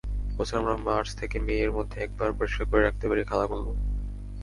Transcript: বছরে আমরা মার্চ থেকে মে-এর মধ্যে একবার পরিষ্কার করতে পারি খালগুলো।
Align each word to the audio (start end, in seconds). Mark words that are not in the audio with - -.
বছরে 0.37 0.57
আমরা 0.59 0.75
মার্চ 0.77 1.09
থেকে 1.15 1.37
মে-এর 1.39 1.71
মধ্যে 1.71 1.97
একবার 2.01 2.29
পরিষ্কার 2.33 2.65
করতে 2.67 3.05
পারি 3.09 3.23
খালগুলো। 3.23 3.63